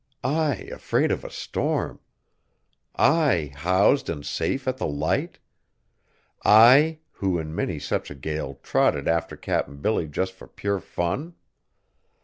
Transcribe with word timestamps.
I 0.23 0.55
afraid 0.73 1.11
of 1.11 1.23
a 1.23 1.29
storm! 1.29 1.99
I, 2.95 3.51
housed 3.55 4.09
and 4.09 4.25
safe 4.25 4.67
at 4.67 4.77
the 4.79 4.87
Light! 4.87 5.37
I, 6.43 7.01
who, 7.11 7.37
in 7.37 7.53
many 7.53 7.77
such 7.77 8.09
a 8.09 8.15
gale, 8.15 8.55
trotted 8.63 9.07
after 9.07 9.37
Cap'n 9.37 9.77
Billy 9.77 10.07
just 10.07 10.33
for 10.33 10.47
pure 10.47 10.79
fun. 10.79 11.35